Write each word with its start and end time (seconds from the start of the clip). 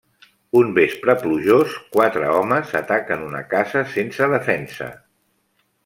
Un 0.59 0.71
vespre 0.77 1.15
plujós, 1.23 1.75
quatre 1.97 2.31
homes 2.39 2.73
ataquen 2.83 3.29
una 3.29 3.45
casa 3.53 3.87
sense 3.97 4.33
defensa. 4.37 4.93